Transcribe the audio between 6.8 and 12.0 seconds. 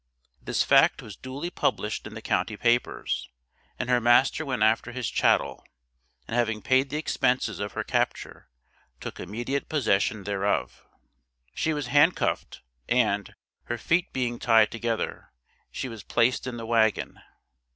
the expenses of her capture took immediate possession thereof. She was